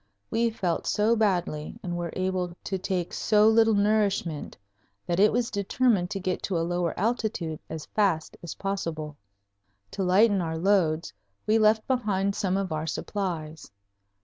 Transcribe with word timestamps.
We 0.31 0.49
felt 0.49 0.87
so 0.87 1.15
badly 1.15 1.77
and 1.83 1.95
were 1.95 2.09
able 2.13 2.55
to 2.63 2.77
take 2.79 3.13
so 3.13 3.47
little 3.47 3.75
nourishment 3.75 4.57
that 5.05 5.19
it 5.19 5.31
was 5.31 5.51
determined 5.51 6.09
to 6.09 6.19
get 6.19 6.41
to 6.49 6.57
a 6.57 6.65
lower 6.65 6.99
altitude 6.99 7.59
as 7.69 7.85
fast 7.85 8.35
as 8.41 8.55
possible. 8.55 9.15
To 9.91 10.03
lighten 10.03 10.41
our 10.41 10.57
loads 10.57 11.13
we 11.45 11.59
left 11.59 11.85
behind 11.85 12.33
some 12.33 12.57
of 12.57 12.71
our 12.71 12.87
supplies. 12.87 13.69